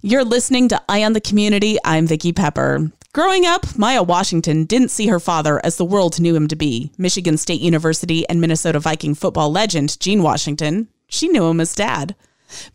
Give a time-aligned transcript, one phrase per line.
[0.00, 1.76] You're listening to Eye on the Community.
[1.84, 2.92] I'm Vicki Pepper.
[3.12, 6.92] Growing up, Maya Washington didn't see her father as the world knew him to be.
[6.96, 10.86] Michigan State University and Minnesota Viking football legend Gene Washington.
[11.08, 12.14] She knew him as dad.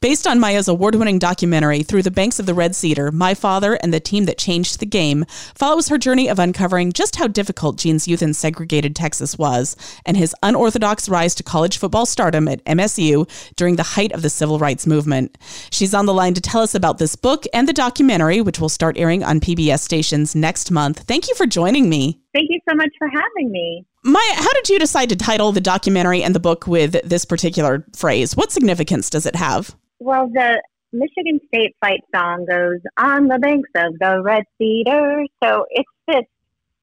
[0.02, 3.76] Based on Maya's award winning documentary, Through the Banks of the Red Cedar, My Father
[3.76, 7.78] and the Team That Changed the Game follows her journey of uncovering just how difficult
[7.78, 12.64] Gene's youth in segregated Texas was and his unorthodox rise to college football stardom at
[12.66, 15.38] MSU during the height of the civil rights movement.
[15.72, 18.70] She's on the line to tell us about this book and the documentary, which will
[18.70, 21.00] start airing on PBS stations next month.
[21.00, 22.23] Thank you for joining me.
[22.34, 23.86] Thank you so much for having me.
[24.04, 27.86] Maya, how did you decide to title the documentary and the book with this particular
[27.96, 28.36] phrase?
[28.36, 29.76] What significance does it have?
[30.00, 30.62] Well, the
[30.92, 35.26] Michigan State fight song goes on the banks of the Red Cedar.
[35.44, 36.26] So it's this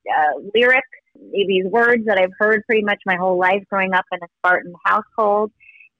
[0.08, 0.84] uh, lyric,
[1.32, 4.72] these words that I've heard pretty much my whole life growing up in a Spartan
[4.84, 5.52] household.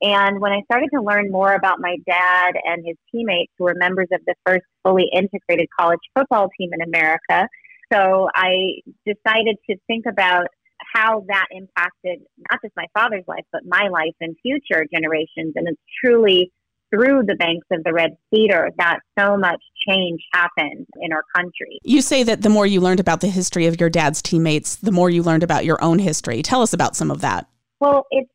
[0.03, 3.75] And when I started to learn more about my dad and his teammates, who were
[3.75, 7.47] members of the first fully integrated college football team in America,
[7.93, 10.47] so I decided to think about
[10.95, 12.21] how that impacted
[12.51, 15.53] not just my father's life, but my life and future generations.
[15.55, 16.53] And it's truly
[16.93, 21.79] through the banks of the Red Cedar that so much change happened in our country.
[21.85, 24.91] You say that the more you learned about the history of your dad's teammates, the
[24.91, 26.43] more you learned about your own history.
[26.43, 27.47] Tell us about some of that.
[27.81, 28.31] Well, it's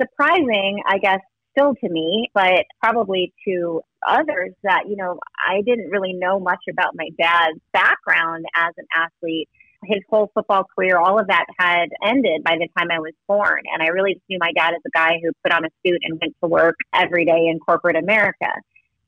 [0.00, 1.20] surprising, I guess,
[1.56, 6.60] still to me, but probably to others that, you know, I didn't really know much
[6.70, 9.48] about my dad's background as an athlete.
[9.84, 13.62] His whole football career, all of that had ended by the time I was born.
[13.72, 16.18] And I really knew my dad as a guy who put on a suit and
[16.20, 18.48] went to work every day in corporate America.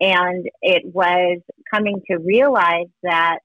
[0.01, 1.41] And it was
[1.73, 3.39] coming to realize that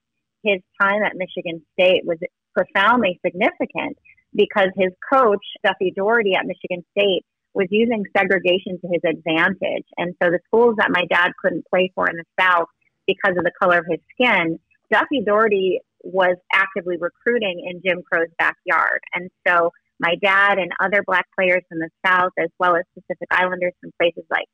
[0.44, 2.18] his time at Michigan State was
[2.54, 3.98] profoundly significant
[4.34, 7.24] because his coach, Duffy Daugherty at Michigan State,
[7.54, 9.86] was using segregation to his advantage.
[9.98, 12.68] And so the schools that my dad couldn't play for in the South
[13.08, 14.60] because of the color of his skin,
[14.92, 19.02] Duffy Daugherty was actively recruiting in Jim Crow's backyard.
[19.14, 23.28] And so my dad and other black players from the South, as well as Pacific
[23.32, 24.48] Islanders from places like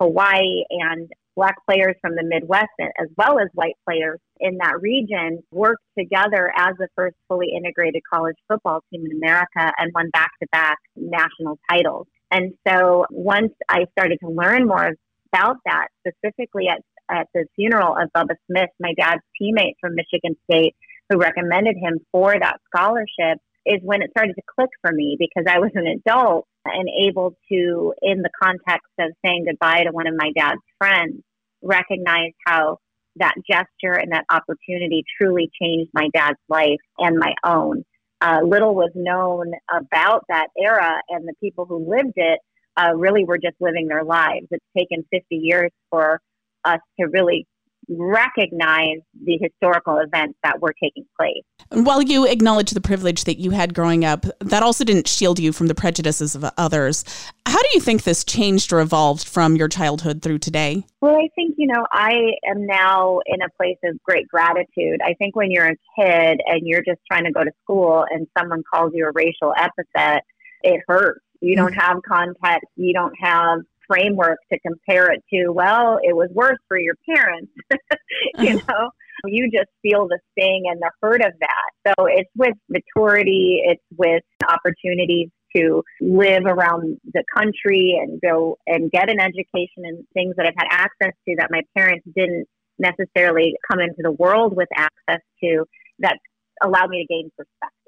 [0.00, 5.42] Hawaii and black players from the Midwest, as well as white players in that region,
[5.50, 10.30] worked together as the first fully integrated college football team in America and won back
[10.40, 12.06] to back national titles.
[12.34, 14.90] And so once I started to learn more
[15.32, 20.36] about that, specifically at, at the funeral of Bubba Smith, my dad's teammate from Michigan
[20.50, 20.74] State,
[21.08, 25.44] who recommended him for that scholarship, is when it started to click for me because
[25.48, 30.08] I was an adult and able to, in the context of saying goodbye to one
[30.08, 31.22] of my dad's friends,
[31.62, 32.78] recognize how
[33.16, 37.84] that gesture and that opportunity truly changed my dad's life and my own
[38.20, 42.40] uh, little was known about that era, and the people who lived it
[42.76, 44.46] uh, really were just living their lives.
[44.50, 46.20] It's taken 50 years for
[46.64, 47.46] us to really
[47.88, 51.42] recognize the historical events that were taking place.
[51.70, 55.52] While you acknowledge the privilege that you had growing up, that also didn't shield you
[55.52, 57.04] from the prejudices of others.
[57.46, 60.84] How do you think this changed or evolved from your childhood through today?
[61.00, 65.00] Well, I think, you know, I am now in a place of great gratitude.
[65.04, 68.26] I think when you're a kid and you're just trying to go to school and
[68.38, 70.24] someone calls you a racial epithet,
[70.62, 71.20] it hurts.
[71.40, 71.80] You don't mm.
[71.80, 72.68] have context.
[72.76, 77.52] You don't have framework to compare it to, well, it was worse for your parents.
[78.38, 78.90] you know,
[79.26, 81.96] you just feel the sting and the hurt of that.
[81.98, 88.90] So it's with maturity, it's with opportunities to live around the country and go and
[88.90, 92.46] get an education and things that I've had access to that my parents didn't
[92.78, 95.64] necessarily come into the world with access to
[96.00, 96.18] that
[96.62, 97.83] allowed me to gain perspective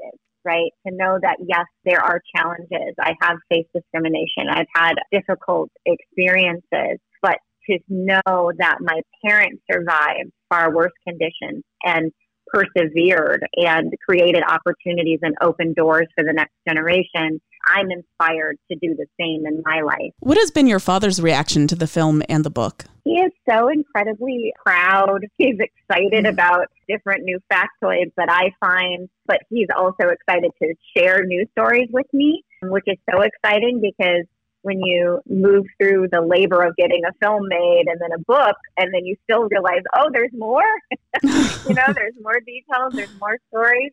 [0.46, 0.70] right?
[0.86, 2.94] To know that, yes, there are challenges.
[3.00, 4.48] I have faced discrimination.
[4.48, 7.38] I've had difficult experiences, but
[7.68, 12.12] to know that my parents survived far worse conditions and
[12.52, 18.94] persevered and created opportunities and opened doors for the next generation, I'm inspired to do
[18.94, 20.12] the same in my life.
[20.20, 22.84] What has been your father's reaction to the film and the book?
[23.04, 25.26] He is so incredibly proud.
[25.36, 26.26] He's excited mm-hmm.
[26.26, 31.88] about different new factoids that I find, but he's also excited to share new stories
[31.92, 34.26] with me, which is so exciting because
[34.62, 38.56] when you move through the labor of getting a film made and then a book,
[38.76, 40.64] and then you still realize, oh, there's more.
[41.68, 43.92] you know, there's more details, there's more stories.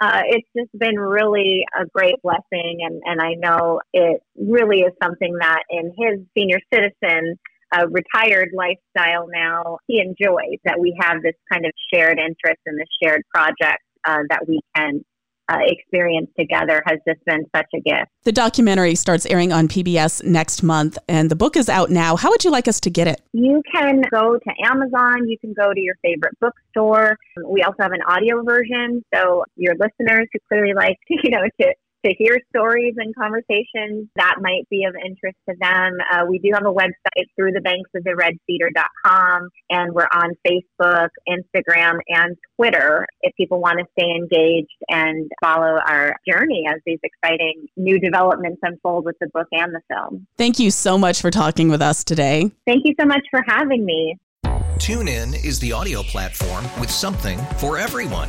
[0.00, 4.92] Uh, it's just been really a great blessing, and, and I know it really is
[5.02, 7.36] something that in his senior citizen
[7.72, 12.76] uh, retired lifestyle now, he enjoys that we have this kind of shared interest in
[12.76, 15.04] this shared project uh, that we can
[15.48, 18.10] uh, experience together has just been such a gift.
[18.24, 22.16] The documentary starts airing on PBS next month, and the book is out now.
[22.16, 23.20] How would you like us to get it?
[23.32, 25.28] You can go to Amazon.
[25.28, 27.16] You can go to your favorite bookstore.
[27.46, 31.74] We also have an audio version, so your listeners who clearly like, you know, to
[32.04, 35.98] to hear stories and conversations that might be of interest to them.
[36.12, 40.08] Uh, we do have a website through the banks of the red cedar.com and we're
[40.12, 46.64] on Facebook, Instagram, and Twitter if people want to stay engaged and follow our journey
[46.68, 50.26] as these exciting new developments unfold with the book and the film.
[50.36, 52.50] Thank you so much for talking with us today.
[52.66, 54.16] Thank you so much for having me.
[54.78, 58.28] TuneIn is the audio platform with something for everyone.